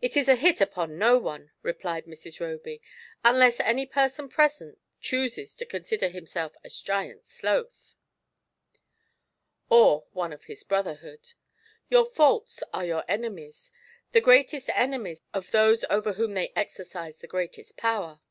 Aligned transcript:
"It 0.00 0.16
is 0.16 0.30
a 0.30 0.34
hit 0.34 0.62
upon 0.62 0.96
no 0.96 1.18
one," 1.18 1.52
replied 1.60 2.06
Mrs. 2.06 2.38
Eoby, 2.40 2.80
"unless 3.22 3.60
any 3.60 3.84
person 3.84 4.30
present 4.30 4.78
chooses 4.98 5.54
to 5.56 5.66
consider 5.66 6.08
himself 6.08 6.54
as 6.64 6.80
Giant 6.80 7.26
Sloth 7.26 7.96
or 9.68 10.06
one 10.12 10.32
of 10.32 10.44
his 10.44 10.64
brotherhood. 10.64 11.34
Your 11.90 12.06
faults 12.06 12.62
are 12.72 12.86
your 12.86 13.04
enemies, 13.08 13.70
the 14.12 14.22
greatest 14.22 14.70
enemies 14.70 15.20
of 15.34 15.50
those 15.50 15.84
over 15.90 16.14
whom 16.14 16.32
they 16.32 16.50
exercise 16.56 17.18
the 17.18 17.26
greatest 17.26 17.76
power. 17.76 18.22